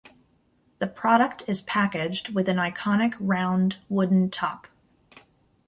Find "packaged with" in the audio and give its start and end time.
1.61-2.49